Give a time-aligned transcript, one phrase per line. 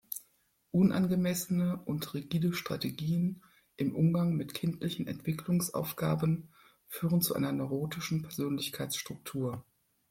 [0.71, 3.43] Unangemessene und rigide Strategien
[3.77, 6.49] im Umgang mit kindlichen Entwicklungsaufgaben
[6.87, 9.63] führen zu einer neurotischen Persönlichkeitsstruktur.